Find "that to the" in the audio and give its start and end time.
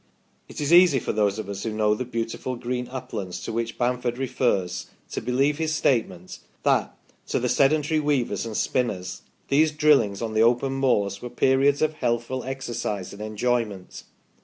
6.63-7.47